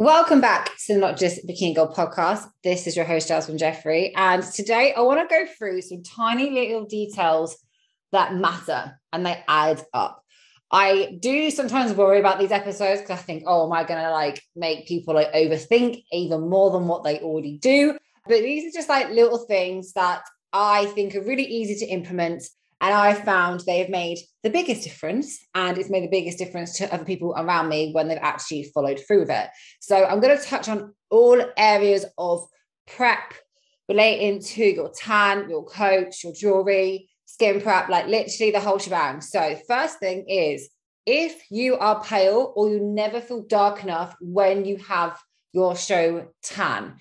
Welcome 0.00 0.40
back 0.40 0.76
to 0.86 0.94
the 0.94 1.00
Not 1.00 1.16
Just 1.16 1.44
Bikini 1.44 1.74
Girl 1.74 1.92
podcast. 1.92 2.46
This 2.62 2.86
is 2.86 2.94
your 2.94 3.04
host, 3.04 3.26
Jasmine 3.26 3.58
Jeffrey. 3.58 4.14
And 4.14 4.44
today 4.44 4.94
I 4.96 5.00
want 5.00 5.28
to 5.28 5.34
go 5.34 5.44
through 5.58 5.82
some 5.82 6.04
tiny 6.04 6.50
little 6.50 6.84
details 6.84 7.56
that 8.12 8.32
matter 8.32 8.96
and 9.12 9.26
they 9.26 9.42
add 9.48 9.82
up. 9.92 10.22
I 10.70 11.18
do 11.18 11.50
sometimes 11.50 11.94
worry 11.94 12.20
about 12.20 12.38
these 12.38 12.52
episodes 12.52 13.00
because 13.00 13.18
I 13.18 13.22
think, 13.22 13.42
oh, 13.48 13.66
am 13.66 13.72
I 13.72 13.82
going 13.82 14.00
to 14.00 14.12
like 14.12 14.40
make 14.54 14.86
people 14.86 15.14
like 15.14 15.32
overthink 15.32 16.04
even 16.12 16.48
more 16.48 16.70
than 16.70 16.86
what 16.86 17.02
they 17.02 17.18
already 17.18 17.58
do? 17.58 17.98
But 18.28 18.38
these 18.38 18.72
are 18.72 18.78
just 18.78 18.88
like 18.88 19.10
little 19.10 19.46
things 19.46 19.94
that 19.94 20.22
I 20.52 20.86
think 20.86 21.16
are 21.16 21.22
really 21.22 21.42
easy 21.42 21.74
to 21.84 21.92
implement 21.92 22.44
and 22.80 22.94
I 22.94 23.14
found 23.14 23.60
they 23.60 23.78
have 23.78 23.88
made 23.88 24.18
the 24.42 24.50
biggest 24.50 24.84
difference, 24.84 25.38
and 25.54 25.76
it's 25.76 25.90
made 25.90 26.04
the 26.04 26.10
biggest 26.10 26.38
difference 26.38 26.78
to 26.78 26.92
other 26.92 27.04
people 27.04 27.34
around 27.36 27.68
me 27.68 27.92
when 27.92 28.08
they've 28.08 28.18
actually 28.20 28.70
followed 28.74 29.00
through 29.00 29.20
with 29.20 29.30
it. 29.30 29.48
So 29.80 30.04
I'm 30.04 30.20
going 30.20 30.38
to 30.38 30.44
touch 30.44 30.68
on 30.68 30.94
all 31.10 31.42
areas 31.56 32.04
of 32.16 32.46
prep 32.86 33.34
relating 33.88 34.40
to 34.40 34.64
your 34.64 34.92
tan, 34.96 35.48
your 35.48 35.64
coach, 35.64 36.22
your 36.22 36.32
jewelry, 36.32 37.08
skin 37.24 37.60
prep, 37.60 37.88
like 37.88 38.06
literally 38.06 38.52
the 38.52 38.60
whole 38.60 38.78
shebang. 38.78 39.20
So, 39.20 39.58
first 39.66 39.98
thing 39.98 40.24
is 40.28 40.68
if 41.06 41.42
you 41.50 41.76
are 41.78 42.02
pale 42.04 42.52
or 42.54 42.68
you 42.68 42.80
never 42.80 43.20
feel 43.20 43.42
dark 43.42 43.82
enough 43.82 44.14
when 44.20 44.64
you 44.64 44.76
have 44.76 45.18
your 45.52 45.74
show 45.74 46.28
tan, 46.42 46.96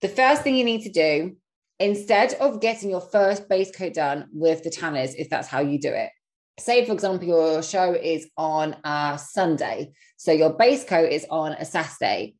the 0.00 0.08
first 0.08 0.42
thing 0.42 0.56
you 0.56 0.64
need 0.64 0.82
to 0.82 0.90
do 0.90 1.36
instead 1.82 2.34
of 2.34 2.60
getting 2.60 2.90
your 2.90 3.00
first 3.00 3.48
base 3.48 3.70
coat 3.70 3.94
done 3.94 4.28
with 4.32 4.62
the 4.62 4.70
tanners, 4.70 5.14
if 5.14 5.28
that's 5.28 5.48
how 5.48 5.60
you 5.60 5.78
do 5.78 5.92
it, 5.92 6.10
say 6.58 6.84
for 6.84 6.92
example 6.92 7.26
your 7.26 7.62
show 7.62 7.92
is 7.92 8.28
on 8.36 8.76
a 8.84 9.18
sunday 9.18 9.90
so 10.16 10.30
your 10.32 10.50
base 10.50 10.84
coat 10.84 11.10
is 11.10 11.26
on 11.30 11.52
a 11.52 11.64
saturday. 11.64 12.34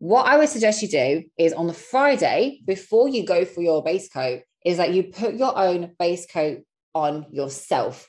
What 0.00 0.26
i 0.26 0.36
would 0.36 0.48
suggest 0.48 0.82
you 0.82 0.88
do 0.88 1.24
is 1.38 1.52
on 1.52 1.66
the 1.66 1.72
friday 1.72 2.60
before 2.64 3.08
you 3.08 3.26
go 3.26 3.44
for 3.44 3.62
your 3.62 3.82
base 3.82 4.08
coat 4.08 4.42
is 4.64 4.76
that 4.78 4.92
you 4.92 5.04
put 5.04 5.34
your 5.34 5.56
own 5.56 5.94
base 5.98 6.26
coat 6.26 6.62
on 6.94 7.26
yourself. 7.30 8.08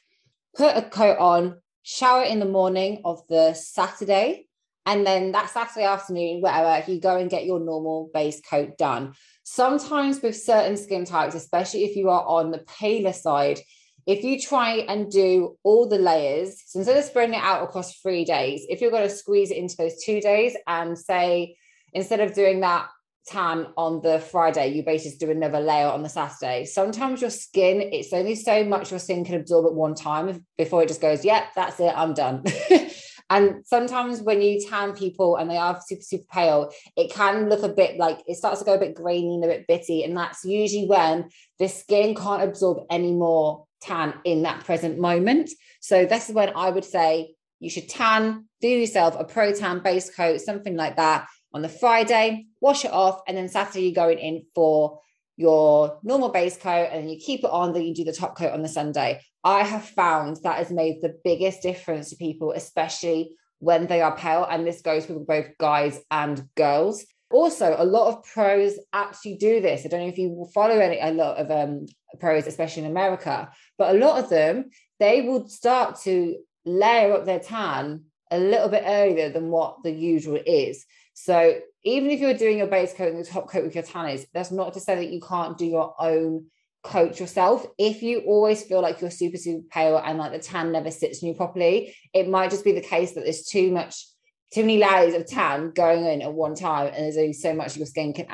Put 0.55 0.75
a 0.75 0.81
coat 0.81 1.17
on 1.19 1.61
shower 1.83 2.23
in 2.23 2.39
the 2.39 2.45
morning 2.45 3.02
of 3.05 3.21
the 3.27 3.53
saturday 3.53 4.47
and 4.90 5.06
then 5.06 5.34
that 5.34 5.52
Saturday 5.52 5.86
afternoon, 5.86 6.42
whatever, 6.42 6.92
you 6.92 7.00
go 7.00 7.16
and 7.16 7.30
get 7.30 7.45
your 7.45 7.59
normal 7.59 8.09
base 8.12 8.42
coat 8.42 8.76
done. 8.80 9.14
Sometimes 9.44 10.20
with 10.20 10.36
certain 10.36 10.78
skin 10.78 11.06
types, 11.06 11.36
especially 11.36 11.84
if 11.84 11.95
you 11.95 12.09
are 12.09 12.26
on 12.26 12.50
the 12.50 12.66
paler 12.80 13.14
side, 13.14 13.60
if 14.08 14.23
you 14.23 14.42
try 14.42 14.78
and 14.78 15.12
do 15.12 15.56
all 15.62 15.88
the 15.88 16.00
layers, 16.00 16.64
so 16.66 16.80
instead 16.80 16.98
of 16.98 17.04
spreading 17.04 17.36
it 17.36 17.44
out 17.44 17.62
across 17.62 18.00
three 18.00 18.26
days, 18.26 18.66
if 18.67 18.82
you're 18.82 18.90
going 18.90 19.08
to 19.08 19.16
squeeze 19.16 19.52
it 19.52 19.58
into 19.58 19.78
those 19.78 20.04
two 20.04 20.20
days 20.22 20.56
and 20.66 20.98
say, 20.98 21.56
instead 21.94 22.20
of 22.20 22.34
doing 22.34 22.62
that 22.62 22.88
tan 23.28 23.67
on 23.78 24.02
the 24.02 24.20
Friday, 24.20 24.70
you 24.70 24.82
basically 24.82 25.23
do 25.23 25.32
another 25.32 25.60
layer 25.60 25.86
on 25.86 26.02
the 26.02 26.10
Saturday. 26.10 26.66
Sometimes 26.66 27.22
your 27.22 27.30
skin, 27.30 27.80
it's 27.94 28.12
only 28.12 28.34
so 28.34 28.64
much 28.64 28.90
your 28.90 29.00
skin 29.00 29.23
can 29.23 29.36
absorb 29.36 29.67
at 29.67 29.73
one 29.73 29.94
time 29.94 30.48
before 30.58 30.82
it 30.82 30.88
just 30.88 31.02
goes, 31.02 31.23
yep, 31.23 31.54
that's 31.56 31.80
it, 31.80 31.94
I'm 31.95 32.16
done. 32.16 32.44
And 33.30 33.66
sometimes 33.66 34.22
when 34.22 34.41
you 34.41 34.59
tan 34.67 34.94
people 34.94 35.35
and 35.35 35.49
they 35.49 35.58
are 35.58 35.80
super, 35.85 36.02
super 36.02 36.25
pale, 36.31 36.72
it 36.97 37.11
can 37.11 37.49
look 37.49 37.63
a 37.63 37.69
bit 37.69 37.97
like 37.97 38.21
it 38.27 38.38
starts 38.38 38.59
to 38.59 38.66
go 38.66 38.73
a 38.73 38.80
bit 38.80 38.95
grainy 38.95 39.36
and 39.36 39.44
a 39.44 39.47
bit 39.47 39.67
bitty. 39.67 40.03
And 40.03 40.17
that's 40.17 40.44
usually 40.44 40.88
when 40.88 41.30
the 41.59 41.67
skin 41.67 42.16
can't 42.16 42.44
absorb 42.44 42.86
any 42.89 43.11
more 43.11 43.66
tan 43.81 44.16
in 44.23 44.44
that 44.44 44.66
present 44.66 44.99
moment. 44.99 45.52
So 45.80 46.05
this 46.05 46.30
is 46.30 46.36
when 46.36 46.52
I 46.55 46.69
would 46.69 46.86
say 46.86 47.36
you 47.59 47.69
should 47.69 47.89
tan, 47.89 48.45
do 48.61 48.67
yourself 48.67 49.16
a 49.19 49.25
pro 49.25 49.53
tan 49.53 49.80
base 49.80 50.14
coat, 50.14 50.41
something 50.41 50.75
like 50.75 50.95
that 50.95 51.27
on 51.53 51.61
the 51.61 51.69
Friday, 51.69 52.47
wash 52.61 52.86
it 52.86 52.91
off, 52.91 53.21
and 53.27 53.36
then 53.36 53.49
Saturday 53.49 53.86
you're 53.86 53.93
going 53.93 54.19
in 54.19 54.45
for 54.55 54.99
your 55.40 55.98
normal 56.04 56.28
base 56.28 56.58
coat 56.58 56.90
and 56.92 57.09
you 57.09 57.18
keep 57.18 57.45
it 57.45 57.50
on, 57.50 57.72
then 57.72 57.84
you 57.84 57.95
do 57.95 58.04
the 58.04 58.12
top 58.12 58.38
coat 58.38 58.52
on 58.52 58.62
the 58.62 58.68
Sunday. 58.68 59.22
I 59.42 59.64
have 59.64 59.86
found 59.86 60.36
that 60.44 60.58
has 60.58 60.70
made 60.70 61.02
the 61.02 61.16
biggest 61.23 61.61
difference 61.61 62.10
to 62.10 62.17
people, 62.17 62.52
especially 62.52 63.38
when 63.60 63.88
they 63.88 64.02
are 64.02 64.17
pale. 64.17 64.45
And 64.49 64.67
this 64.67 64.82
goes 64.82 65.05
for 65.05 65.17
both 65.17 65.58
guys 65.58 66.02
and 66.11 66.44
girls. 66.58 67.05
Also, 67.32 67.73
a 67.78 67.86
lot 67.86 68.10
of 68.10 68.26
pros 68.26 68.73
actually 68.92 69.38
do 69.38 69.61
this. 69.61 69.86
I 69.86 69.88
don't 69.88 70.02
know 70.02 70.08
if 70.08 70.17
you 70.17 70.45
follow 70.54 70.78
any 70.78 70.99
a 70.99 71.11
lot 71.11 71.38
of 71.38 71.49
um, 71.49 71.86
pros, 72.20 72.45
especially 72.45 72.83
in 72.83 72.92
America, 72.92 73.49
but 73.78 73.95
a 73.95 73.98
lot 73.98 74.22
of 74.22 74.30
them 74.30 74.66
they 74.99 75.22
will 75.22 75.48
start 75.48 76.02
to 76.02 76.36
layer 76.66 77.14
up 77.14 77.23
their 77.23 77.39
tan 77.39 78.04
a 78.32 78.40
little 78.40 78.70
bit 78.70 78.84
earlier 78.86 79.30
than 79.30 79.50
what 79.50 79.84
the 79.84 79.92
usual 79.92 80.40
is. 80.45 80.86
So 81.14 81.60
even 81.84 82.12
if 82.12 82.20
you're 82.20 82.34
doing 82.34 82.58
your 82.58 82.67
base 82.67 82.94
coat 82.94 83.10
and 83.10 83.17
your 83.17 83.26
top 83.26 83.50
coat 83.50 83.64
with 83.64 83.76
your 83.76 83.84
tanners, 83.84 84.26
that's 84.34 84.52
not 84.52 84.73
to 84.73 84.80
say 84.80 84.95
that 84.95 85.10
you 85.10 85.22
can't 85.22 85.58
do 85.58 85.66
your 85.66 85.95
own 86.00 86.45
coat 86.84 87.20
yourself. 87.20 87.66
If 87.78 88.02
you 88.02 88.20
always 88.22 88.64
feel 88.64 88.82
like 88.82 89.02
you're 89.02 89.12
super, 89.12 89.38
super 89.38 89.66
pale 89.70 89.98
and 89.98 90.17
like 90.17 90.32
the 90.32 90.40
tan 90.40 90.72
never 90.72 90.92
sits 90.92 91.22
on 91.22 91.30
you 91.30 91.36
properly, 91.36 91.95
it 92.14 92.30
might 92.30 92.52
just 92.52 92.64
be 92.64 92.72
the 92.72 92.82
case 92.82 93.14
that 93.14 93.26
there's 93.26 93.44
too 93.44 93.72
much, 93.72 94.06
too 94.54 94.61
many 94.61 94.78
layers 94.78 95.14
of 95.14 95.28
tan 95.28 95.72
going 95.72 96.06
in 96.06 96.22
at 96.22 96.34
one 96.34 96.56
time, 96.56 96.88
and 96.88 97.04
there's 97.04 97.17
only 97.17 97.34
so 97.34 97.54
much 97.54 97.78
your 97.78 97.86
skin 97.86 98.14
can 98.14 98.28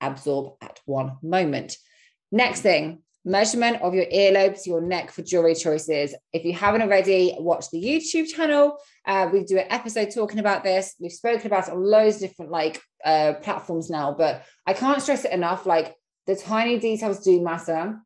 absorb 0.00 0.54
at 0.62 0.80
one 0.86 1.18
moment. 1.22 1.76
Next 2.32 2.62
thing, 2.62 3.03
measurement 3.24 3.80
of 3.80 3.94
your 3.94 4.06
earlobes, 4.06 4.66
your 4.66 4.80
neck 4.80 5.10
for 5.10 5.22
jewelry 5.22 5.54
choices. 5.54 6.14
If 6.32 6.44
you 6.44 6.52
haven't 6.52 6.82
already, 6.82 7.34
watch 7.38 7.70
the 7.70 7.82
YouTube 7.82 8.28
channel. 8.28 8.76
Uh, 9.06 9.28
we 9.32 9.44
do 9.44 9.58
an 9.58 9.66
episode 9.70 10.10
talking 10.14 10.38
about 10.38 10.62
this. 10.62 10.94
We've 11.00 11.12
spoken 11.12 11.46
about 11.46 11.68
it 11.68 11.74
on 11.74 11.82
loads 11.82 12.16
of 12.16 12.28
different 12.28 12.50
like 12.50 12.82
uh, 13.04 13.34
platforms 13.42 13.88
now, 13.90 14.14
but 14.16 14.44
I 14.66 14.74
can't 14.74 15.00
stress 15.00 15.24
it 15.24 15.32
enough. 15.32 15.66
Like 15.66 15.94
the 16.26 16.36
tiny 16.36 16.78
details 16.78 17.24
do 17.24 17.42
matter, 17.42 17.98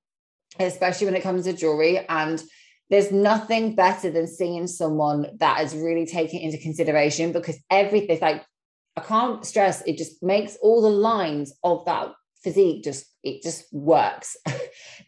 especially 0.59 1.07
when 1.07 1.17
it 1.17 1.23
comes 1.23 1.45
to 1.45 1.53
jewelry. 1.53 2.05
And 2.09 2.43
there's 2.91 3.13
nothing 3.13 3.75
better 3.75 4.11
than 4.11 4.27
seeing 4.27 4.67
someone 4.67 5.27
that 5.39 5.63
is 5.63 5.75
really 5.75 6.07
taking 6.07 6.41
into 6.41 6.59
consideration 6.59 7.33
because 7.33 7.59
everything 7.71 8.19
like 8.21 8.45
I 8.97 9.01
can't 9.01 9.45
stress 9.45 9.83
it 9.83 9.97
just 9.97 10.23
makes 10.23 10.57
all 10.63 10.83
the 10.83 10.89
lines 10.89 11.53
of 11.63 11.85
that 11.85 12.13
physique 12.43 12.85
just 12.85 13.07
it 13.23 13.43
just 13.43 13.65
works. 13.73 14.37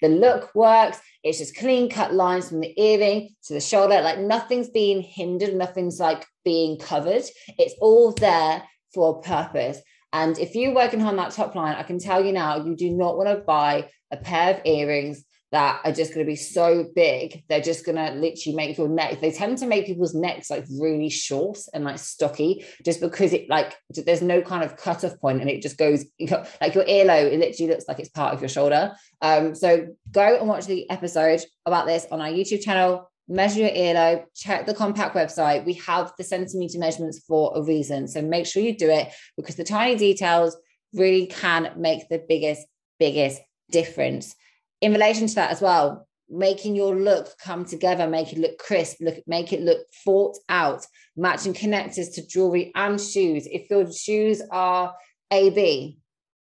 the 0.00 0.08
look 0.08 0.54
works. 0.54 1.00
It's 1.22 1.38
just 1.38 1.56
clean 1.56 1.90
cut 1.90 2.14
lines 2.14 2.48
from 2.48 2.60
the 2.60 2.74
earring 2.80 3.30
to 3.44 3.54
the 3.54 3.60
shoulder. 3.60 4.00
Like 4.00 4.18
nothing's 4.18 4.70
being 4.70 5.02
hindered, 5.02 5.54
nothing's 5.54 6.00
like 6.00 6.26
being 6.44 6.78
covered. 6.78 7.24
It's 7.58 7.74
all 7.80 8.12
there 8.12 8.62
for 8.94 9.18
a 9.18 9.22
purpose. 9.22 9.80
And 10.12 10.38
if 10.38 10.54
you're 10.54 10.74
working 10.74 11.02
on 11.02 11.16
that 11.16 11.32
top 11.32 11.54
line, 11.54 11.76
I 11.76 11.82
can 11.82 11.98
tell 11.98 12.24
you 12.24 12.32
now, 12.32 12.64
you 12.64 12.74
do 12.74 12.90
not 12.90 13.16
want 13.16 13.28
to 13.28 13.36
buy 13.36 13.88
a 14.10 14.16
pair 14.16 14.54
of 14.54 14.60
earrings 14.64 15.24
that 15.52 15.80
are 15.84 15.92
just 15.92 16.14
going 16.14 16.24
to 16.24 16.30
be 16.30 16.36
so 16.36 16.86
big. 16.94 17.42
They're 17.48 17.60
just 17.60 17.84
going 17.84 17.96
to 17.96 18.12
literally 18.12 18.54
make 18.54 18.78
your 18.78 18.88
neck. 18.88 19.20
They 19.20 19.32
tend 19.32 19.58
to 19.58 19.66
make 19.66 19.86
people's 19.86 20.14
necks 20.14 20.50
like 20.50 20.64
really 20.78 21.10
short 21.10 21.58
and 21.74 21.84
like 21.84 21.98
stocky, 21.98 22.64
just 22.84 23.00
because 23.00 23.32
it 23.32 23.48
like 23.48 23.76
there's 23.90 24.22
no 24.22 24.42
kind 24.42 24.62
of 24.62 24.76
cutoff 24.76 25.18
point 25.20 25.40
and 25.40 25.50
it 25.50 25.62
just 25.62 25.76
goes 25.76 26.04
like 26.60 26.74
your 26.74 26.84
earlobe. 26.84 27.32
It 27.32 27.40
literally 27.40 27.72
looks 27.72 27.88
like 27.88 27.98
it's 27.98 28.08
part 28.10 28.34
of 28.34 28.40
your 28.40 28.48
shoulder. 28.48 28.92
Um, 29.20 29.54
so 29.54 29.88
go 30.12 30.36
and 30.38 30.48
watch 30.48 30.66
the 30.66 30.88
episode 30.88 31.40
about 31.66 31.86
this 31.86 32.06
on 32.10 32.20
our 32.20 32.28
YouTube 32.28 32.62
channel 32.62 33.10
measure 33.30 33.60
your 33.60 33.70
earlobe, 33.70 34.24
check 34.34 34.66
the 34.66 34.74
KOMPAK 34.74 35.12
website. 35.12 35.64
We 35.64 35.74
have 35.74 36.12
the 36.18 36.24
centimeter 36.24 36.78
measurements 36.78 37.20
for 37.20 37.52
a 37.54 37.62
reason. 37.62 38.08
So 38.08 38.20
make 38.20 38.44
sure 38.44 38.60
you 38.60 38.76
do 38.76 38.90
it 38.90 39.08
because 39.36 39.54
the 39.54 39.62
tiny 39.62 39.94
details 39.94 40.56
really 40.92 41.26
can 41.26 41.72
make 41.76 42.08
the 42.08 42.22
biggest, 42.28 42.66
biggest 42.98 43.40
difference. 43.70 44.34
In 44.80 44.92
relation 44.92 45.26
to 45.26 45.34
that 45.36 45.50
as 45.50 45.60
well, 45.60 46.06
making 46.30 46.76
your 46.76 46.94
look 46.94 47.36
come 47.38 47.64
together, 47.64 48.06
make 48.06 48.32
it 48.32 48.38
look 48.38 48.58
crisp, 48.58 48.98
look, 49.00 49.16
make 49.26 49.52
it 49.52 49.62
look 49.62 49.80
thought 50.04 50.36
out, 50.48 50.86
matching 51.16 51.52
connectors 51.52 52.14
to 52.14 52.26
jewelry 52.26 52.72
and 52.74 53.00
shoes. 53.00 53.46
If 53.50 53.68
your 53.68 53.92
shoes 53.92 54.40
are 54.50 54.94
AB, 55.30 55.98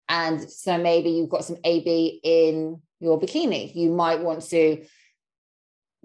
and 0.08 0.50
so 0.50 0.78
maybe 0.78 1.10
you've 1.10 1.30
got 1.30 1.46
some 1.46 1.58
AB 1.64 2.22
in 2.24 2.82
your 3.00 3.20
bikini, 3.20 3.76
you 3.76 3.92
might 3.92 4.22
want 4.22 4.42
to 4.50 4.86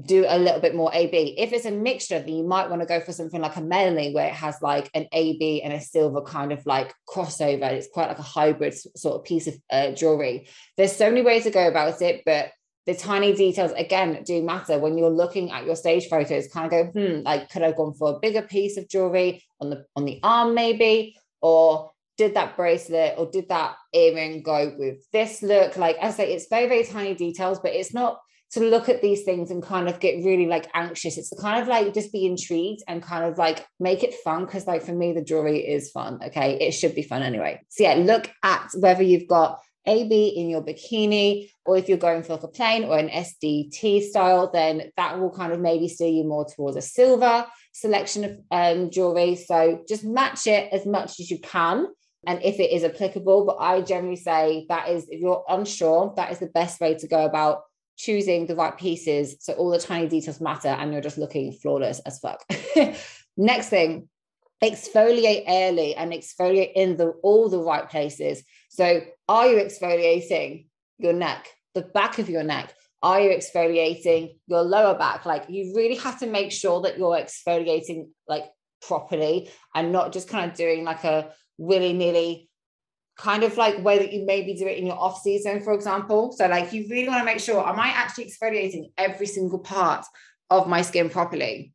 do 0.02 0.24
a 0.26 0.38
little 0.38 0.60
bit 0.60 0.74
more 0.74 0.90
AB. 0.92 1.36
If 1.38 1.52
it's 1.52 1.66
a 1.66 1.70
mixture, 1.70 2.18
then 2.18 2.34
you 2.34 2.44
might 2.44 2.68
want 2.68 2.82
to 2.82 2.86
go 2.86 3.00
for 3.00 3.12
something 3.12 3.40
like 3.40 3.56
a 3.56 3.60
Melanie, 3.60 4.12
where 4.12 4.26
it 4.26 4.34
has 4.34 4.60
like 4.60 4.90
an 4.94 5.06
AB 5.12 5.62
and 5.62 5.72
a 5.72 5.80
silver 5.80 6.20
kind 6.22 6.52
of 6.52 6.64
like 6.66 6.92
crossover. 7.08 7.70
It's 7.70 7.88
quite 7.92 8.08
like 8.08 8.18
a 8.18 8.22
hybrid 8.22 8.74
sort 8.96 9.16
of 9.16 9.24
piece 9.24 9.46
of 9.46 9.54
uh, 9.70 9.92
jewelry. 9.92 10.48
There's 10.76 10.96
so 10.96 11.08
many 11.08 11.22
ways 11.22 11.44
to 11.44 11.50
go 11.50 11.68
about 11.68 12.02
it, 12.02 12.22
but 12.26 12.50
the 12.86 12.94
tiny 12.94 13.34
details 13.34 13.72
again 13.72 14.22
do 14.24 14.42
matter 14.42 14.78
when 14.78 14.98
you're 14.98 15.10
looking 15.10 15.52
at 15.52 15.64
your 15.64 15.76
stage 15.76 16.08
photos. 16.08 16.48
Kind 16.48 16.66
of 16.66 16.70
go, 16.72 17.00
hmm, 17.00 17.22
like 17.22 17.48
could 17.50 17.62
I 17.62 17.66
have 17.66 17.76
gone 17.76 17.94
for 17.94 18.16
a 18.16 18.18
bigger 18.18 18.42
piece 18.42 18.76
of 18.76 18.88
jewelry 18.88 19.44
on 19.60 19.70
the 19.70 19.84
on 19.94 20.04
the 20.04 20.18
arm 20.22 20.54
maybe, 20.54 21.16
or 21.40 21.92
did 22.16 22.34
that 22.34 22.56
bracelet 22.56 23.14
or 23.16 23.30
did 23.30 23.48
that 23.48 23.76
earring 23.92 24.42
go 24.42 24.74
with 24.76 25.08
this 25.12 25.40
look? 25.40 25.76
Like 25.76 25.96
I 26.02 26.10
say, 26.10 26.32
it's 26.32 26.48
very 26.48 26.68
very 26.68 26.84
tiny 26.84 27.14
details, 27.14 27.60
but 27.60 27.72
it's 27.72 27.94
not 27.94 28.18
to 28.54 28.60
look 28.60 28.88
at 28.88 29.02
these 29.02 29.24
things 29.24 29.50
and 29.50 29.62
kind 29.62 29.88
of 29.88 30.00
get 30.00 30.24
really 30.24 30.46
like 30.46 30.68
anxious. 30.74 31.18
It's 31.18 31.32
kind 31.40 31.60
of 31.60 31.68
like 31.68 31.92
just 31.92 32.12
be 32.12 32.24
intrigued 32.24 32.82
and 32.88 33.02
kind 33.02 33.24
of 33.24 33.36
like 33.36 33.66
make 33.78 34.02
it 34.02 34.14
fun. 34.24 34.46
Cause 34.46 34.66
like 34.66 34.82
for 34.82 34.92
me, 34.92 35.12
the 35.12 35.22
jewelry 35.22 35.58
is 35.58 35.90
fun. 35.90 36.20
Okay. 36.24 36.58
It 36.60 36.72
should 36.72 36.94
be 36.94 37.02
fun 37.02 37.22
anyway. 37.22 37.60
So 37.68 37.82
yeah, 37.82 37.94
look 37.94 38.30
at 38.42 38.70
whether 38.74 39.02
you've 39.02 39.28
got 39.28 39.60
AB 39.86 40.28
in 40.28 40.48
your 40.48 40.62
bikini, 40.62 41.50
or 41.66 41.76
if 41.76 41.88
you're 41.88 41.98
going 41.98 42.22
for 42.22 42.34
like 42.34 42.42
a 42.42 42.48
plain 42.48 42.84
or 42.84 42.96
an 42.98 43.08
SDT 43.08 44.02
style, 44.04 44.50
then 44.50 44.90
that 44.96 45.18
will 45.18 45.30
kind 45.30 45.52
of 45.52 45.60
maybe 45.60 45.88
steer 45.88 46.08
you 46.08 46.24
more 46.24 46.46
towards 46.46 46.76
a 46.76 46.82
silver 46.82 47.46
selection 47.72 48.24
of 48.24 48.38
um, 48.50 48.90
jewelry. 48.90 49.36
So 49.36 49.82
just 49.88 50.04
match 50.04 50.46
it 50.46 50.72
as 50.72 50.86
much 50.86 51.20
as 51.20 51.30
you 51.30 51.38
can. 51.40 51.88
And 52.26 52.42
if 52.42 52.58
it 52.58 52.70
is 52.70 52.84
applicable, 52.84 53.44
but 53.44 53.56
I 53.60 53.82
generally 53.82 54.16
say 54.16 54.64
that 54.70 54.88
is, 54.88 55.06
if 55.10 55.20
you're 55.20 55.44
unsure, 55.48 56.14
that 56.16 56.32
is 56.32 56.38
the 56.38 56.46
best 56.46 56.80
way 56.80 56.94
to 56.94 57.06
go 57.06 57.24
about 57.24 57.62
choosing 57.96 58.46
the 58.46 58.56
right 58.56 58.76
pieces. 58.76 59.36
So 59.40 59.52
all 59.54 59.70
the 59.70 59.78
tiny 59.78 60.08
details 60.08 60.40
matter 60.40 60.68
and 60.68 60.92
you're 60.92 61.02
just 61.02 61.18
looking 61.18 61.52
flawless 61.52 62.00
as 62.00 62.18
fuck. 62.18 62.44
Next 63.36 63.68
thing, 63.68 64.08
exfoliate 64.62 65.44
early 65.48 65.94
and 65.94 66.12
exfoliate 66.12 66.72
in 66.74 66.96
the 66.96 67.10
all 67.22 67.48
the 67.48 67.58
right 67.58 67.88
places. 67.88 68.42
So 68.70 69.02
are 69.28 69.46
you 69.46 69.56
exfoliating 69.62 70.66
your 70.98 71.12
neck, 71.12 71.48
the 71.74 71.82
back 71.82 72.18
of 72.18 72.28
your 72.28 72.42
neck? 72.42 72.72
Are 73.02 73.20
you 73.20 73.30
exfoliating 73.30 74.38
your 74.46 74.62
lower 74.62 74.96
back? 74.96 75.26
Like 75.26 75.44
you 75.48 75.74
really 75.76 75.96
have 75.96 76.18
to 76.20 76.26
make 76.26 76.52
sure 76.52 76.80
that 76.82 76.98
you're 76.98 77.16
exfoliating 77.16 78.08
like 78.26 78.44
properly 78.80 79.50
and 79.74 79.92
not 79.92 80.12
just 80.12 80.28
kind 80.28 80.50
of 80.50 80.56
doing 80.56 80.84
like 80.84 81.04
a 81.04 81.30
willy-nilly 81.58 82.48
kind 83.16 83.44
of 83.44 83.56
like 83.56 83.82
way 83.84 83.98
that 83.98 84.12
you 84.12 84.24
maybe 84.24 84.54
do 84.54 84.66
it 84.66 84.78
in 84.78 84.86
your 84.86 84.98
off 84.98 85.20
season, 85.20 85.60
for 85.60 85.72
example. 85.72 86.32
So 86.32 86.46
like 86.46 86.72
you 86.72 86.86
really 86.90 87.08
want 87.08 87.20
to 87.20 87.24
make 87.24 87.40
sure, 87.40 87.66
am 87.66 87.78
I 87.78 87.88
actually 87.88 88.24
exfoliating 88.30 88.92
every 88.98 89.26
single 89.26 89.58
part 89.58 90.04
of 90.50 90.68
my 90.68 90.82
skin 90.82 91.08
properly? 91.08 91.74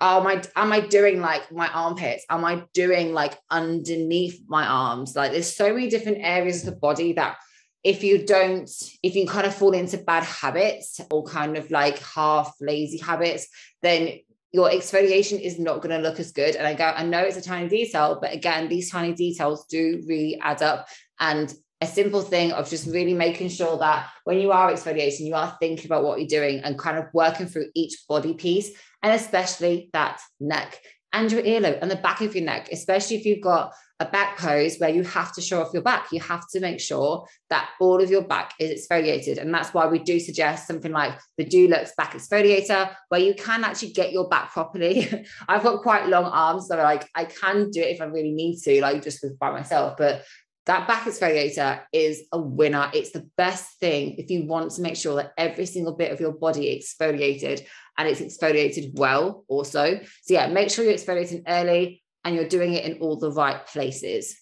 am 0.00 0.26
I 0.26 0.42
am 0.56 0.72
I 0.72 0.80
doing 0.80 1.20
like 1.20 1.50
my 1.52 1.68
armpits? 1.68 2.24
Am 2.30 2.44
I 2.44 2.64
doing 2.74 3.12
like 3.12 3.38
underneath 3.50 4.40
my 4.46 4.66
arms? 4.66 5.16
Like 5.16 5.32
there's 5.32 5.54
so 5.54 5.72
many 5.72 5.88
different 5.88 6.18
areas 6.20 6.60
of 6.60 6.74
the 6.74 6.80
body 6.80 7.14
that 7.14 7.36
if 7.84 8.02
you 8.02 8.26
don't, 8.26 8.70
if 9.02 9.14
you 9.14 9.26
kind 9.26 9.46
of 9.46 9.54
fall 9.54 9.72
into 9.72 9.98
bad 9.98 10.24
habits 10.24 11.00
or 11.10 11.24
kind 11.24 11.56
of 11.56 11.70
like 11.70 11.98
half 12.00 12.54
lazy 12.60 12.98
habits, 12.98 13.46
then 13.82 14.18
your 14.52 14.70
exfoliation 14.70 15.40
is 15.40 15.58
not 15.58 15.82
going 15.82 15.94
to 15.94 16.08
look 16.08 16.18
as 16.18 16.32
good. 16.32 16.56
And 16.56 16.66
I 16.66 16.74
go, 16.74 16.84
I 16.84 17.04
know 17.04 17.20
it's 17.20 17.36
a 17.36 17.42
tiny 17.42 17.68
detail, 17.68 18.18
but 18.20 18.32
again, 18.32 18.68
these 18.68 18.90
tiny 18.90 19.12
details 19.12 19.66
do 19.66 20.02
really 20.06 20.38
add 20.40 20.62
up. 20.62 20.88
And 21.20 21.52
a 21.80 21.86
simple 21.86 22.22
thing 22.22 22.52
of 22.52 22.68
just 22.68 22.86
really 22.86 23.14
making 23.14 23.50
sure 23.50 23.78
that 23.78 24.08
when 24.24 24.38
you 24.38 24.50
are 24.50 24.72
exfoliating, 24.72 25.26
you 25.26 25.34
are 25.34 25.56
thinking 25.60 25.86
about 25.86 26.02
what 26.02 26.18
you're 26.18 26.28
doing 26.28 26.60
and 26.60 26.78
kind 26.78 26.98
of 26.98 27.06
working 27.12 27.46
through 27.46 27.66
each 27.74 28.04
body 28.08 28.34
piece 28.34 28.70
and 29.02 29.12
especially 29.12 29.90
that 29.92 30.20
neck 30.40 30.80
and 31.12 31.30
your 31.30 31.42
earlobe 31.42 31.78
and 31.80 31.90
the 31.90 31.96
back 31.96 32.20
of 32.20 32.34
your 32.34 32.44
neck, 32.44 32.68
especially 32.72 33.16
if 33.16 33.24
you've 33.24 33.42
got 33.42 33.72
a 34.00 34.06
back 34.06 34.38
pose 34.38 34.78
where 34.78 34.90
you 34.90 35.02
have 35.02 35.32
to 35.32 35.40
show 35.40 35.60
off 35.60 35.72
your 35.72 35.82
back. 35.82 36.08
You 36.12 36.20
have 36.20 36.48
to 36.50 36.60
make 36.60 36.78
sure 36.78 37.26
that 37.50 37.70
all 37.80 38.00
of 38.00 38.10
your 38.10 38.22
back 38.22 38.54
is 38.60 38.86
exfoliated. 38.86 39.38
And 39.38 39.52
that's 39.52 39.74
why 39.74 39.86
we 39.86 39.98
do 39.98 40.20
suggest 40.20 40.68
something 40.68 40.92
like 40.92 41.18
the 41.36 41.44
Dulux 41.44 41.96
back 41.96 42.14
exfoliator, 42.14 42.94
where 43.08 43.20
you 43.20 43.34
can 43.34 43.64
actually 43.64 43.92
get 43.92 44.12
your 44.12 44.28
back 44.28 44.52
properly. 44.52 45.08
I've 45.48 45.64
got 45.64 45.82
quite 45.82 46.06
long 46.06 46.26
arms, 46.26 46.68
so 46.68 46.76
like 46.76 47.08
I 47.14 47.24
can 47.24 47.70
do 47.70 47.80
it 47.80 47.94
if 47.94 48.00
I 48.00 48.04
really 48.04 48.32
need 48.32 48.58
to, 48.62 48.80
like 48.80 49.02
just 49.02 49.24
by 49.40 49.50
myself. 49.50 49.96
But 49.98 50.24
that 50.66 50.86
back 50.86 51.04
exfoliator 51.04 51.80
is 51.92 52.24
a 52.30 52.38
winner. 52.38 52.90
It's 52.94 53.10
the 53.10 53.28
best 53.36 53.80
thing 53.80 54.16
if 54.18 54.30
you 54.30 54.44
want 54.44 54.70
to 54.72 54.82
make 54.82 54.96
sure 54.96 55.16
that 55.16 55.32
every 55.36 55.66
single 55.66 55.94
bit 55.94 56.12
of 56.12 56.20
your 56.20 56.32
body 56.32 56.68
is 56.68 56.94
exfoliated 56.94 57.62
and 57.96 58.06
it's 58.06 58.20
exfoliated 58.20 58.94
well 58.94 59.44
also. 59.48 59.98
So 60.22 60.34
yeah, 60.34 60.46
make 60.48 60.70
sure 60.70 60.84
you're 60.84 60.94
exfoliating 60.94 61.42
early 61.48 62.02
and 62.24 62.34
you're 62.34 62.48
doing 62.48 62.74
it 62.74 62.84
in 62.84 62.98
all 63.00 63.16
the 63.16 63.32
right 63.32 63.66
places. 63.66 64.36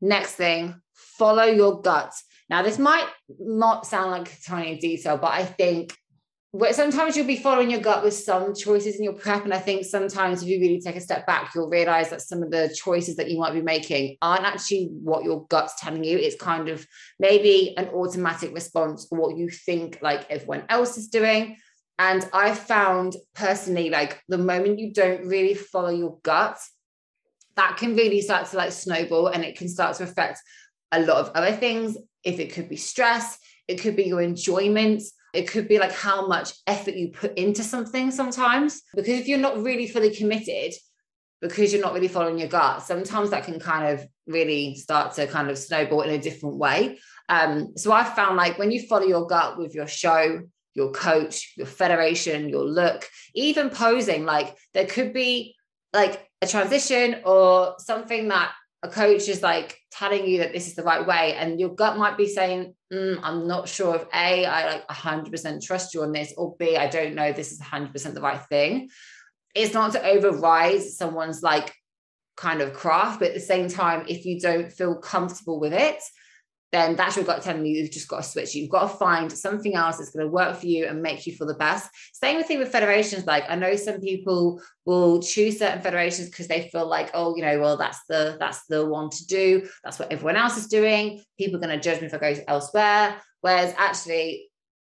Next 0.00 0.32
thing, 0.32 0.80
follow 0.94 1.44
your 1.44 1.80
gut. 1.82 2.12
Now, 2.48 2.62
this 2.62 2.78
might 2.78 3.06
not 3.38 3.86
sound 3.86 4.10
like 4.10 4.32
a 4.32 4.42
tiny 4.44 4.78
detail, 4.78 5.16
but 5.16 5.32
I 5.32 5.44
think 5.44 5.96
sometimes 6.72 7.16
you'll 7.16 7.28
be 7.28 7.36
following 7.36 7.70
your 7.70 7.80
gut 7.80 8.02
with 8.02 8.14
some 8.14 8.54
choices 8.56 8.96
in 8.96 9.04
your 9.04 9.12
prep. 9.12 9.44
And 9.44 9.54
I 9.54 9.58
think 9.58 9.84
sometimes 9.84 10.42
if 10.42 10.48
you 10.48 10.58
really 10.58 10.80
take 10.80 10.96
a 10.96 11.00
step 11.00 11.24
back, 11.24 11.52
you'll 11.54 11.68
realize 11.68 12.10
that 12.10 12.22
some 12.22 12.42
of 12.42 12.50
the 12.50 12.74
choices 12.76 13.14
that 13.16 13.30
you 13.30 13.38
might 13.38 13.54
be 13.54 13.62
making 13.62 14.16
aren't 14.20 14.44
actually 14.44 14.88
what 15.00 15.22
your 15.22 15.46
gut's 15.46 15.80
telling 15.80 16.02
you. 16.02 16.18
It's 16.18 16.34
kind 16.34 16.68
of 16.68 16.84
maybe 17.20 17.76
an 17.76 17.88
automatic 17.90 18.52
response 18.52 19.08
to 19.08 19.14
what 19.14 19.36
you 19.36 19.48
think 19.48 20.00
like 20.02 20.28
everyone 20.28 20.64
else 20.68 20.98
is 20.98 21.06
doing. 21.06 21.56
And 22.00 22.28
I 22.32 22.54
found 22.54 23.14
personally, 23.34 23.90
like 23.90 24.20
the 24.28 24.38
moment 24.38 24.80
you 24.80 24.92
don't 24.92 25.26
really 25.26 25.54
follow 25.54 25.90
your 25.90 26.18
gut, 26.24 26.58
that 27.56 27.76
can 27.76 27.96
really 27.96 28.20
start 28.20 28.46
to 28.48 28.56
like 28.56 28.72
snowball 28.72 29.28
and 29.28 29.44
it 29.44 29.56
can 29.56 29.68
start 29.68 29.96
to 29.96 30.04
affect 30.04 30.40
a 30.92 31.00
lot 31.00 31.18
of 31.18 31.30
other 31.34 31.52
things. 31.52 31.96
If 32.24 32.38
it 32.38 32.52
could 32.52 32.68
be 32.68 32.76
stress, 32.76 33.38
it 33.68 33.80
could 33.80 33.96
be 33.96 34.04
your 34.04 34.20
enjoyment 34.20 35.02
it 35.32 35.48
could 35.48 35.68
be 35.68 35.78
like 35.78 35.92
how 35.92 36.26
much 36.26 36.52
effort 36.66 36.94
you 36.94 37.08
put 37.08 37.36
into 37.38 37.62
something 37.62 38.10
sometimes. 38.10 38.82
Because 38.94 39.20
if 39.20 39.28
you're 39.28 39.38
not 39.38 39.62
really 39.62 39.86
fully 39.86 40.14
committed, 40.14 40.74
because 41.40 41.72
you're 41.72 41.82
not 41.82 41.94
really 41.94 42.08
following 42.08 42.38
your 42.38 42.48
gut, 42.48 42.82
sometimes 42.82 43.30
that 43.30 43.44
can 43.44 43.60
kind 43.60 43.94
of 43.94 44.06
really 44.26 44.74
start 44.74 45.14
to 45.14 45.26
kind 45.26 45.48
of 45.48 45.56
snowball 45.56 46.02
in 46.02 46.10
a 46.10 46.18
different 46.18 46.56
way. 46.56 46.98
Um, 47.28 47.76
so 47.76 47.92
I 47.92 48.04
found 48.04 48.36
like 48.36 48.58
when 48.58 48.70
you 48.70 48.86
follow 48.86 49.06
your 49.06 49.26
gut 49.26 49.56
with 49.56 49.74
your 49.74 49.86
show, 49.86 50.40
your 50.74 50.90
coach, 50.92 51.54
your 51.56 51.66
federation, 51.66 52.48
your 52.48 52.64
look, 52.64 53.08
even 53.34 53.70
posing, 53.70 54.24
like 54.24 54.56
there 54.74 54.86
could 54.86 55.12
be 55.12 55.54
like 55.92 56.28
a 56.42 56.46
transition 56.46 57.20
or 57.24 57.74
something 57.78 58.28
that 58.28 58.52
a 58.82 58.88
coach 58.88 59.28
is 59.28 59.42
like 59.42 59.78
telling 59.90 60.26
you 60.26 60.38
that 60.38 60.52
this 60.52 60.66
is 60.66 60.74
the 60.74 60.82
right 60.82 61.06
way 61.06 61.34
and 61.34 61.60
your 61.60 61.74
gut 61.74 61.98
might 61.98 62.16
be 62.16 62.26
saying 62.26 62.74
mm, 62.92 63.20
i'm 63.22 63.46
not 63.46 63.68
sure 63.68 63.96
if 63.96 64.02
a 64.14 64.46
i 64.46 64.72
like 64.72 64.88
100% 64.88 65.62
trust 65.62 65.92
you 65.92 66.02
on 66.02 66.12
this 66.12 66.32
or 66.38 66.56
b 66.58 66.76
i 66.76 66.86
don't 66.86 67.14
know 67.14 67.32
this 67.32 67.52
is 67.52 67.60
100% 67.60 68.14
the 68.14 68.20
right 68.20 68.42
thing. 68.48 68.88
It's 69.52 69.74
not 69.74 69.92
to 69.92 70.06
override 70.06 70.80
someone's 70.82 71.42
like 71.42 71.74
kind 72.36 72.62
of 72.62 72.72
craft 72.72 73.18
but 73.18 73.28
at 73.28 73.34
the 73.34 73.40
same 73.40 73.68
time 73.68 74.04
if 74.08 74.24
you 74.24 74.40
don't 74.40 74.72
feel 74.72 74.94
comfortable 74.94 75.60
with 75.60 75.74
it 75.74 76.00
then 76.72 76.94
that's 76.94 77.16
your 77.16 77.24
gut 77.24 77.42
telling 77.42 77.66
you 77.66 77.82
you've 77.82 77.90
just 77.90 78.08
got 78.08 78.18
to 78.18 78.28
switch. 78.28 78.54
You've 78.54 78.70
got 78.70 78.82
to 78.82 78.96
find 78.96 79.30
something 79.32 79.74
else 79.74 79.98
that's 79.98 80.10
going 80.10 80.24
to 80.24 80.30
work 80.30 80.56
for 80.56 80.66
you 80.66 80.86
and 80.86 81.02
make 81.02 81.26
you 81.26 81.34
feel 81.34 81.46
the 81.46 81.54
best. 81.54 81.90
Same 82.12 82.36
with 82.36 82.46
thing 82.46 82.58
with 82.58 82.70
federations. 82.70 83.26
Like 83.26 83.44
I 83.48 83.56
know 83.56 83.74
some 83.74 84.00
people 84.00 84.62
will 84.84 85.20
choose 85.20 85.58
certain 85.58 85.82
federations 85.82 86.30
because 86.30 86.46
they 86.46 86.68
feel 86.68 86.86
like, 86.88 87.10
oh, 87.12 87.36
you 87.36 87.42
know, 87.42 87.58
well, 87.60 87.76
that's 87.76 88.00
the 88.08 88.36
that's 88.38 88.66
the 88.66 88.86
one 88.86 89.10
to 89.10 89.26
do. 89.26 89.68
That's 89.82 89.98
what 89.98 90.12
everyone 90.12 90.36
else 90.36 90.56
is 90.56 90.68
doing. 90.68 91.22
People 91.38 91.56
are 91.56 91.66
going 91.66 91.78
to 91.78 91.82
judge 91.82 92.00
me 92.00 92.06
if 92.06 92.14
I 92.14 92.18
go 92.18 92.34
elsewhere. 92.46 93.16
Whereas 93.40 93.74
actually, 93.76 94.50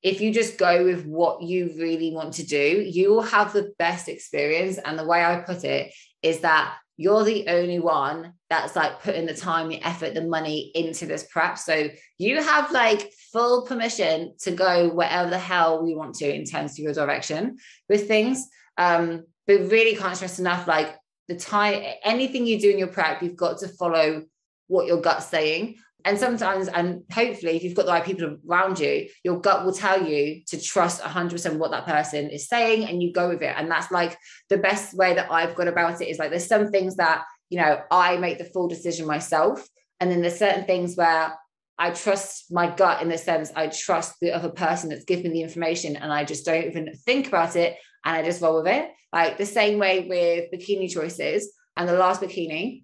if 0.04 0.20
you 0.22 0.34
just 0.34 0.58
go 0.58 0.84
with 0.84 1.06
what 1.06 1.42
you 1.42 1.74
really 1.78 2.14
want 2.14 2.34
to 2.34 2.46
do, 2.46 2.84
you 2.86 3.10
will 3.10 3.22
have 3.22 3.54
the 3.54 3.74
best 3.80 4.10
experience. 4.10 4.78
And 4.78 5.00
the 5.00 5.08
way 5.08 5.24
I 5.24 5.40
put 5.40 5.64
it 5.64 5.94
is 6.22 6.42
that 6.42 6.76
you're 7.04 7.26
the 7.26 7.46
only 7.50 7.80
one 7.80 8.34
that's 8.50 8.78
like 8.78 9.04
putting 9.04 9.26
the 9.26 9.34
time, 9.34 9.68
the 9.68 9.82
effort, 9.84 10.14
the 10.14 10.22
money 10.22 10.72
into 10.74 11.06
this 11.06 11.26
prep. 11.30 11.58
So 11.58 11.90
you 12.18 12.42
have 12.42 12.72
like 12.72 13.12
full 13.34 13.66
permission 13.66 14.36
to 14.44 14.52
go 14.52 14.88
wherever 14.88 15.30
the 15.30 15.38
hell 15.38 15.86
you 15.86 15.98
want 15.98 16.16
to 16.16 16.34
in 16.34 16.46
terms 16.46 16.72
of 16.72 16.78
your 16.80 16.94
direction 16.94 17.58
with 17.90 18.08
things. 18.08 18.48
Um, 18.78 19.26
but 19.48 19.70
really 19.70 19.98
can't 19.98 20.16
stress 20.16 20.40
enough 20.40 20.66
like 20.66 20.96
the 21.28 21.36
time, 21.36 21.84
anything 22.06 22.48
you 22.48 22.58
do 22.58 22.70
in 22.70 22.80
your 22.80 22.88
prep, 22.88 23.22
you've 23.22 23.36
got 23.36 23.58
to 23.58 23.68
follow 23.68 24.24
what 24.68 24.88
your 24.88 25.02
gut's 25.02 25.28
saying. 25.28 25.76
And 26.06 26.20
sometimes, 26.20 26.68
and 26.68 27.04
hopefully, 27.12 27.56
if 27.56 27.64
you've 27.64 27.76
got 27.76 27.86
the 27.86 27.92
right 27.92 28.04
people 28.04 28.38
around 28.50 28.80
you, 28.80 29.08
your 29.24 29.40
gut 29.40 29.66
will 29.66 29.74
tell 29.74 30.06
you 30.06 30.42
to 30.48 30.62
trust 30.62 31.02
100% 31.02 31.58
what 31.58 31.72
that 31.72 31.86
person 31.86 32.30
is 32.30 32.48
saying 32.48 32.90
and 32.90 33.02
you 33.02 33.14
go 33.14 33.30
with 33.30 33.42
it. 33.42 33.56
And 33.58 33.72
that's 33.72 33.90
like 33.90 34.18
the 34.50 34.58
best 34.58 34.94
way 34.94 35.14
that 35.14 35.32
I've 35.32 35.56
got 35.56 35.70
about 35.70 36.02
it 36.02 36.10
is 36.10 36.20
like 36.20 36.30
there's 36.30 36.48
some 36.48 36.72
things 36.72 36.98
that, 36.98 37.24
you 37.50 37.60
know, 37.60 37.82
I 37.90 38.18
make 38.18 38.38
the 38.38 38.44
full 38.44 38.68
decision 38.68 39.08
myself. 39.08 39.66
And 40.02 40.12
then 40.12 40.22
there's 40.22 40.38
certain 40.38 40.66
things 40.66 40.96
where 40.96 41.38
I 41.78 41.92
trust 41.92 42.52
my 42.52 42.74
gut 42.74 43.02
in 43.02 43.10
the 43.10 43.18
sense 43.18 43.52
I 43.56 43.68
trust 43.68 44.16
the 44.20 44.32
other 44.32 44.50
person 44.50 44.90
that's 44.90 45.06
given 45.06 45.34
the 45.34 45.42
information 45.42 45.96
and 45.96 46.12
I 46.12 46.24
just 46.24 46.46
don't 46.46 46.66
even 46.66 46.94
think 46.94 47.28
about 47.28 47.56
it 47.56 47.78
and 48.06 48.16
I 48.16 48.24
just 48.24 48.42
roll 48.42 48.58
with 48.58 48.68
it. 48.68 48.90
Like 49.12 49.38
the 49.38 49.46
same 49.46 49.80
way 49.80 50.08
with 50.08 50.52
bikini 50.52 50.92
choices 50.92 51.52
and 51.76 51.88
the 51.88 51.94
last 51.94 52.22
bikini, 52.22 52.84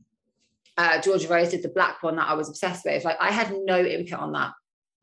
uh, 0.80 1.02
Georgia 1.02 1.28
Rose 1.28 1.52
did 1.52 1.64
the 1.64 1.76
black 1.78 2.02
one 2.02 2.16
that 2.16 2.30
I 2.32 2.36
was 2.40 2.50
obsessed 2.50 2.86
with. 2.86 3.04
Like 3.04 3.20
I 3.20 3.32
had 3.40 3.54
no 3.66 3.80
input 3.96 4.20
on 4.26 4.32
that, 4.32 4.52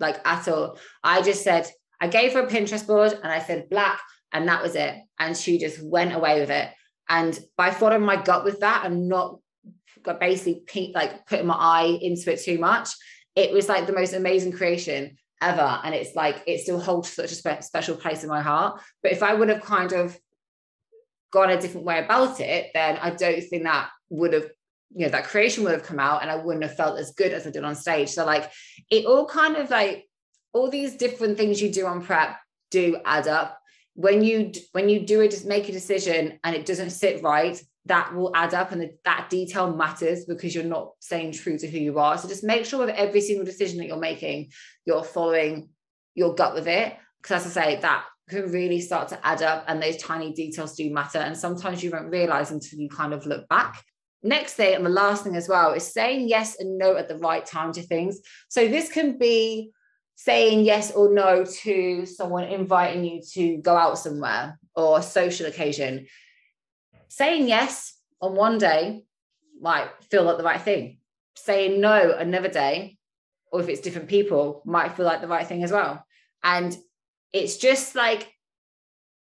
like 0.00 0.18
at 0.24 0.48
all. 0.48 0.78
I 1.02 1.22
just 1.30 1.42
said, 1.44 1.64
I 2.00 2.06
gave 2.08 2.32
her 2.32 2.40
a 2.40 2.50
Pinterest 2.54 2.86
board 2.86 3.12
and 3.12 3.30
I 3.30 3.40
said 3.40 3.68
black, 3.68 4.00
and 4.32 4.48
that 4.48 4.62
was 4.62 4.74
it. 4.74 4.94
And 5.18 5.36
she 5.36 5.58
just 5.58 5.78
went 5.82 6.14
away 6.14 6.40
with 6.40 6.50
it. 6.50 6.68
And 7.08 7.38
by 7.56 7.70
following 7.70 8.02
my 8.02 8.18
gut 8.28 8.42
with 8.44 8.60
that 8.60 8.84
and 8.86 9.08
not 9.08 9.38
basically 10.18 10.62
pink, 10.66 10.94
like 10.94 11.26
putting 11.26 11.46
my 11.46 11.58
eye 11.74 11.98
into 12.00 12.32
it 12.32 12.40
too 12.42 12.58
much, 12.58 12.88
it 13.34 13.52
was 13.52 13.68
like 13.68 13.86
the 13.86 13.98
most 14.00 14.14
amazing 14.14 14.52
creation. 14.52 15.16
ever. 15.40 15.80
And 15.84 15.94
it's 15.94 16.14
like, 16.14 16.42
it 16.46 16.60
still 16.60 16.80
holds 16.80 17.12
such 17.12 17.32
a 17.32 17.34
spe- 17.34 17.62
special 17.62 17.96
place 17.96 18.22
in 18.22 18.30
my 18.30 18.40
heart. 18.40 18.80
But 19.02 19.12
if 19.12 19.22
I 19.22 19.34
would 19.34 19.48
have 19.48 19.62
kind 19.62 19.92
of 19.92 20.18
gone 21.32 21.50
a 21.50 21.60
different 21.60 21.86
way 21.86 21.98
about 22.04 22.40
it, 22.40 22.70
then 22.74 22.96
I 22.96 23.10
don't 23.10 23.42
think 23.42 23.64
that 23.64 23.90
would 24.08 24.32
have, 24.32 24.48
you 24.94 25.06
know, 25.06 25.10
that 25.10 25.24
creation 25.24 25.64
would 25.64 25.72
have 25.72 25.82
come 25.82 25.98
out 25.98 26.22
and 26.22 26.30
I 26.30 26.36
wouldn't 26.36 26.64
have 26.64 26.76
felt 26.76 26.98
as 26.98 27.12
good 27.12 27.32
as 27.32 27.46
I 27.46 27.50
did 27.50 27.64
on 27.64 27.74
stage. 27.74 28.10
So, 28.10 28.24
like, 28.24 28.50
it 28.90 29.04
all 29.06 29.26
kind 29.26 29.56
of 29.56 29.70
like 29.70 30.06
all 30.52 30.70
these 30.70 30.96
different 30.96 31.36
things 31.36 31.60
you 31.60 31.70
do 31.70 31.86
on 31.86 32.02
prep 32.02 32.36
do 32.70 32.98
add 33.04 33.28
up. 33.28 33.58
When 33.94 34.22
you 34.22 34.52
when 34.72 34.88
you 34.88 35.00
do 35.00 35.20
it, 35.20 35.30
just 35.30 35.46
make 35.46 35.68
a 35.68 35.72
decision 35.72 36.38
and 36.44 36.54
it 36.54 36.66
doesn't 36.66 36.90
sit 36.90 37.22
right, 37.22 37.60
that 37.86 38.14
will 38.14 38.34
add 38.34 38.52
up 38.52 38.72
and 38.72 38.90
that 39.04 39.30
detail 39.30 39.74
matters 39.74 40.24
because 40.24 40.54
you're 40.54 40.64
not 40.64 40.92
staying 41.00 41.32
true 41.32 41.58
to 41.58 41.66
who 41.66 41.78
you 41.78 41.98
are. 41.98 42.18
So 42.18 42.28
just 42.28 42.44
make 42.44 42.64
sure 42.64 42.84
with 42.84 42.94
every 42.94 43.20
single 43.20 43.44
decision 43.44 43.78
that 43.78 43.86
you're 43.86 43.96
making, 43.96 44.50
you're 44.84 45.04
following 45.04 45.70
your 46.14 46.34
gut 46.34 46.54
with 46.54 46.66
it. 46.68 46.96
Because 47.22 47.46
as 47.46 47.56
I 47.56 47.64
say, 47.74 47.80
that 47.80 48.04
can 48.28 48.50
really 48.50 48.80
start 48.80 49.08
to 49.08 49.26
add 49.26 49.42
up 49.42 49.64
and 49.68 49.80
those 49.80 49.96
tiny 49.98 50.32
details 50.32 50.74
do 50.74 50.92
matter. 50.92 51.18
And 51.18 51.36
sometimes 51.36 51.82
you 51.82 51.90
won't 51.90 52.10
realize 52.10 52.50
until 52.50 52.78
you 52.80 52.88
kind 52.88 53.14
of 53.14 53.24
look 53.24 53.48
back. 53.48 53.82
Next 54.22 54.54
thing, 54.54 54.74
and 54.74 54.84
the 54.84 54.90
last 54.90 55.24
thing 55.24 55.36
as 55.36 55.48
well, 55.48 55.72
is 55.72 55.92
saying 55.92 56.28
yes 56.28 56.58
and 56.58 56.78
no 56.78 56.96
at 56.96 57.08
the 57.08 57.18
right 57.18 57.44
time 57.44 57.72
to 57.72 57.82
things. 57.82 58.20
So 58.48 58.66
this 58.66 58.90
can 58.90 59.18
be 59.18 59.70
saying 60.16 60.64
yes 60.64 60.92
or 60.92 61.12
no 61.12 61.44
to 61.44 62.06
someone 62.06 62.44
inviting 62.44 63.04
you 63.04 63.20
to 63.34 63.58
go 63.58 63.76
out 63.76 63.98
somewhere 63.98 64.58
or 64.74 64.98
a 64.98 65.02
social 65.02 65.46
occasion 65.46 66.06
saying 67.08 67.48
yes 67.48 67.94
on 68.20 68.34
one 68.34 68.58
day 68.58 69.02
might 69.60 69.88
feel 70.10 70.24
like 70.24 70.36
the 70.36 70.44
right 70.44 70.60
thing. 70.60 70.98
Saying 71.34 71.80
no 71.80 72.14
another 72.16 72.48
day, 72.48 72.98
or 73.50 73.60
if 73.60 73.68
it's 73.68 73.80
different 73.80 74.08
people, 74.08 74.62
might 74.64 74.96
feel 74.96 75.06
like 75.06 75.20
the 75.20 75.28
right 75.28 75.46
thing 75.46 75.62
as 75.62 75.72
well. 75.72 76.04
And 76.42 76.76
it's 77.32 77.56
just 77.56 77.94
like, 77.94 78.32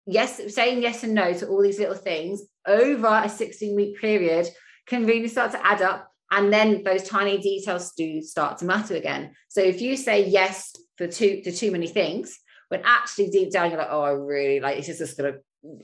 yes, 0.06 0.54
saying 0.54 0.82
yes 0.82 1.04
and 1.04 1.14
no 1.14 1.34
to 1.34 1.48
all 1.48 1.62
these 1.62 1.80
little 1.80 1.96
things 1.96 2.42
over 2.68 3.22
a 3.24 3.30
16 3.30 3.76
week 3.76 4.00
period 4.00 4.48
can 4.90 5.06
really 5.06 5.28
start 5.28 5.52
to 5.52 5.66
add 5.66 5.82
up. 5.82 6.12
And 6.32 6.54
then 6.54 6.84
those 6.84 7.04
tiny 7.04 7.38
details 7.40 7.94
do 7.94 8.22
start 8.22 8.60
to 8.60 8.66
matter 8.66 8.96
again. 8.96 9.34
So 9.48 9.62
if 9.62 9.82
you 9.82 9.98
say 9.98 10.28
yes 10.28 10.76
for 10.98 11.08
too 11.08 11.42
to 11.44 11.52
too 11.52 11.72
many 11.72 11.88
things, 11.88 12.38
when 12.68 12.82
actually 12.84 13.30
deep 13.30 13.52
down 13.52 13.72
you're 13.72 13.80
like, 13.80 13.90
oh, 13.90 14.02
I 14.02 14.12
really 14.12 14.60
like 14.60 14.78
this 14.78 14.90
is 14.90 15.00
just 15.00 15.18
gonna 15.18 15.38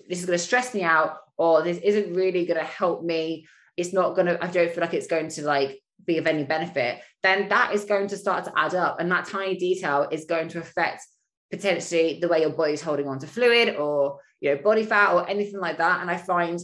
this 0.08 0.20
is 0.20 0.26
gonna 0.26 0.38
stress 0.38 0.74
me 0.74 0.84
out 0.84 1.18
or 1.38 1.64
this 1.64 1.78
isn't 1.80 2.14
really 2.14 2.46
to 2.60 2.64
help 2.64 3.04
me 3.04 3.48
it's 3.78 3.94
not 3.94 4.16
to 4.28 4.44
i 4.44 4.48
don't 4.48 4.72
feel 4.72 4.82
like 4.82 4.94
it's 4.94 5.08
going 5.08 5.30
to 5.30 5.44
like 5.44 5.82
be 6.06 6.18
of 6.18 6.28
any 6.28 6.44
benefit 6.44 7.02
then 7.24 7.50
that 7.50 7.74
is 7.74 7.86
going 7.86 8.08
to 8.08 8.18
start 8.18 8.46
to 8.46 8.54
add 8.56 8.76
up 8.76 9.00
and 9.00 9.12
that 9.12 9.26
tiny 9.26 9.58
detail 9.58 10.08
is 10.12 10.26
going 10.26 10.48
to 10.48 10.60
affect 10.60 11.02
potentially 11.52 12.20
the 12.22 12.28
way 12.28 12.42
your 12.42 12.52
body's 12.52 12.82
holding 12.82 13.08
on 13.08 13.20
to 13.20 13.28
fluid 13.28 13.76
or 13.76 14.20
you 14.42 14.54
know 14.54 14.62
body 14.62 14.84
fat 14.84 15.14
or 15.14 15.28
anything 15.30 15.60
like 15.60 15.78
that 15.78 16.02
and 16.02 16.10
i 16.10 16.18
find 16.18 16.60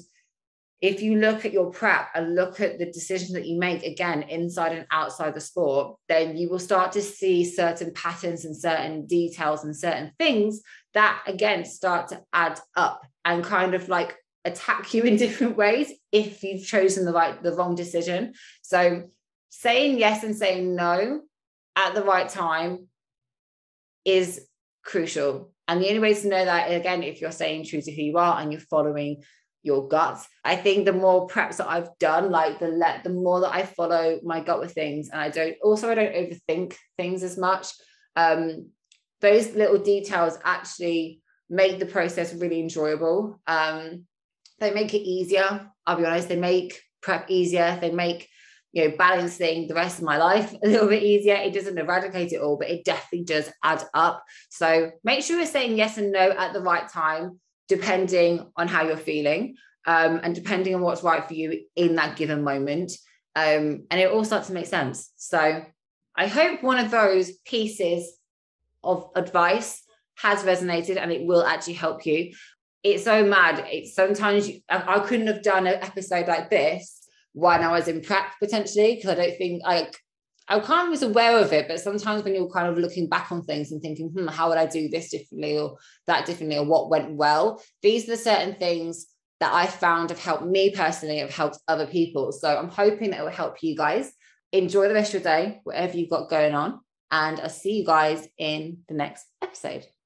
if 0.81 1.01
you 1.01 1.15
look 1.17 1.45
at 1.45 1.53
your 1.53 1.69
prep 1.69 2.09
and 2.15 2.33
look 2.35 2.59
at 2.59 2.79
the 2.79 2.91
decisions 2.91 3.33
that 3.33 3.45
you 3.45 3.59
make 3.59 3.83
again 3.83 4.23
inside 4.23 4.71
and 4.71 4.87
outside 4.91 5.33
the 5.33 5.41
sport 5.41 5.95
then 6.09 6.35
you 6.35 6.49
will 6.49 6.59
start 6.59 6.91
to 6.91 7.01
see 7.01 7.45
certain 7.45 7.93
patterns 7.93 8.45
and 8.45 8.55
certain 8.55 9.05
details 9.05 9.63
and 9.63 9.75
certain 9.75 10.11
things 10.17 10.61
that 10.93 11.21
again 11.27 11.63
start 11.63 12.07
to 12.07 12.21
add 12.33 12.59
up 12.75 13.05
and 13.25 13.43
kind 13.43 13.73
of 13.73 13.87
like 13.89 14.15
attack 14.45 14.93
you 14.93 15.03
in 15.03 15.15
different 15.17 15.57
ways 15.57 15.91
if 16.11 16.43
you've 16.43 16.65
chosen 16.65 17.05
the 17.05 17.13
right 17.13 17.41
the 17.43 17.53
wrong 17.53 17.75
decision. 17.75 18.33
So 18.61 19.03
saying 19.49 19.99
yes 19.99 20.23
and 20.23 20.35
saying 20.35 20.75
no 20.75 21.21
at 21.75 21.95
the 21.95 22.03
right 22.03 22.27
time 22.27 22.87
is 24.05 24.47
crucial. 24.83 25.51
And 25.67 25.81
the 25.81 25.87
only 25.87 25.99
way 25.99 26.13
to 26.13 26.27
know 26.27 26.43
that 26.43 26.71
again 26.71 27.03
if 27.03 27.21
you're 27.21 27.31
staying 27.31 27.65
true 27.65 27.81
to 27.81 27.91
who 27.91 28.01
you 28.01 28.17
are 28.17 28.39
and 28.39 28.51
you're 28.51 28.61
following 28.61 29.23
your 29.63 29.87
guts 29.87 30.27
i 30.43 30.55
think 30.55 30.85
the 30.85 30.93
more 30.93 31.27
preps 31.27 31.57
that 31.57 31.69
i've 31.69 31.89
done 31.99 32.31
like 32.31 32.59
the 32.59 32.67
let 32.67 33.03
the 33.03 33.09
more 33.09 33.41
that 33.41 33.53
i 33.53 33.63
follow 33.63 34.19
my 34.23 34.39
gut 34.39 34.59
with 34.59 34.73
things 34.73 35.09
and 35.09 35.21
i 35.21 35.29
don't 35.29 35.55
also 35.63 35.89
i 35.89 35.95
don't 35.95 36.15
overthink 36.15 36.75
things 36.97 37.23
as 37.23 37.37
much 37.37 37.67
um 38.15 38.69
those 39.21 39.53
little 39.53 39.77
details 39.77 40.37
actually 40.43 41.21
make 41.49 41.79
the 41.79 41.85
process 41.85 42.33
really 42.33 42.59
enjoyable 42.59 43.39
um 43.47 44.05
they 44.61 44.71
make 44.71 44.93
it 44.93 45.01
easier. 45.01 45.67
I'll 45.85 45.97
be 45.97 46.05
honest, 46.05 46.29
they 46.29 46.37
make 46.37 46.79
prep 47.01 47.29
easier. 47.29 47.77
They 47.81 47.91
make 47.91 48.29
you 48.71 48.87
know 48.87 48.95
balancing 48.95 49.67
the 49.67 49.73
rest 49.73 49.97
of 49.97 50.05
my 50.05 50.17
life 50.17 50.53
a 50.63 50.67
little 50.67 50.87
bit 50.87 51.03
easier. 51.03 51.35
It 51.35 51.53
doesn't 51.53 51.77
eradicate 51.77 52.31
it 52.31 52.41
all, 52.41 52.57
but 52.57 52.69
it 52.69 52.85
definitely 52.85 53.25
does 53.25 53.51
add 53.63 53.83
up. 53.93 54.23
So 54.49 54.91
make 55.03 55.23
sure 55.23 55.37
you're 55.37 55.45
saying 55.45 55.77
yes 55.77 55.97
and 55.97 56.13
no 56.13 56.29
at 56.31 56.53
the 56.53 56.61
right 56.61 56.87
time, 56.87 57.41
depending 57.75 58.45
on 58.55 58.67
how 58.67 58.83
you're 58.83 58.97
feeling. 58.97 59.55
Um, 59.87 60.19
and 60.21 60.35
depending 60.35 60.75
on 60.75 60.81
what's 60.81 61.01
right 61.01 61.25
for 61.27 61.33
you 61.33 61.61
in 61.75 61.95
that 61.95 62.15
given 62.15 62.43
moment. 62.43 62.91
Um, 63.35 63.87
and 63.89 63.99
it 63.99 64.11
all 64.11 64.23
starts 64.23 64.47
to 64.47 64.53
make 64.53 64.67
sense. 64.67 65.11
So 65.15 65.65
I 66.15 66.27
hope 66.27 66.61
one 66.61 66.77
of 66.77 66.91
those 66.91 67.31
pieces 67.45 68.13
of 68.83 69.09
advice 69.15 69.81
has 70.17 70.43
resonated 70.43 70.97
and 70.97 71.11
it 71.11 71.25
will 71.25 71.43
actually 71.43 71.73
help 71.73 72.05
you 72.05 72.31
it's 72.83 73.03
so 73.03 73.23
mad. 73.23 73.65
It's 73.71 73.93
sometimes 73.93 74.49
you, 74.49 74.61
I, 74.69 74.99
couldn't 74.99 75.27
have 75.27 75.43
done 75.43 75.67
an 75.67 75.79
episode 75.81 76.27
like 76.27 76.49
this 76.49 77.07
when 77.33 77.61
I 77.61 77.71
was 77.71 77.87
in 77.87 78.01
prep 78.01 78.33
potentially 78.39 78.95
because 78.95 79.11
I 79.11 79.15
don't 79.15 79.37
think 79.37 79.63
like 79.63 79.97
I 80.51 80.59
kind 80.59 80.87
of 80.87 80.91
was 80.91 81.01
aware 81.01 81.37
of 81.37 81.53
it, 81.53 81.69
but 81.69 81.79
sometimes 81.79 82.23
when 82.23 82.35
you're 82.35 82.49
kind 82.49 82.67
of 82.67 82.77
looking 82.77 83.07
back 83.07 83.31
on 83.31 83.41
things 83.43 83.71
and 83.71 83.81
thinking, 83.81 84.09
hmm, 84.09 84.27
how 84.27 84.49
would 84.49 84.57
I 84.57 84.65
do 84.65 84.89
this 84.89 85.09
differently 85.09 85.57
or 85.57 85.77
that 86.07 86.25
differently 86.25 86.57
or 86.57 86.65
what 86.65 86.89
went 86.89 87.13
well? 87.13 87.63
These 87.81 88.03
are 88.07 88.11
the 88.11 88.17
certain 88.17 88.55
things 88.55 89.07
that 89.39 89.53
I 89.53 89.65
found 89.65 90.09
have 90.09 90.19
helped 90.19 90.45
me 90.45 90.71
personally, 90.71 91.19
have 91.19 91.33
helped 91.33 91.59
other 91.69 91.87
people. 91.87 92.33
So 92.33 92.55
I'm 92.55 92.69
hoping 92.69 93.11
that 93.11 93.21
it 93.21 93.23
will 93.23 93.29
help 93.29 93.63
you 93.63 93.77
guys. 93.77 94.11
Enjoy 94.51 94.89
the 94.89 94.93
rest 94.93 95.13
of 95.13 95.23
your 95.23 95.33
day, 95.33 95.61
whatever 95.63 95.97
you've 95.97 96.09
got 96.09 96.29
going 96.29 96.53
on. 96.53 96.81
And 97.11 97.39
I'll 97.39 97.49
see 97.49 97.77
you 97.77 97.85
guys 97.85 98.27
in 98.37 98.79
the 98.89 98.93
next 98.93 99.25
episode. 99.41 99.85